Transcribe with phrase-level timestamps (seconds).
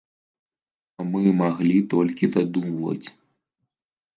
[1.11, 3.07] Мы маглі толькі дадумваць.